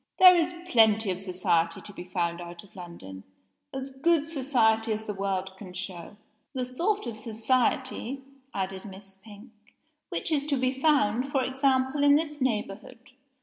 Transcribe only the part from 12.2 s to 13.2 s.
neighborhood.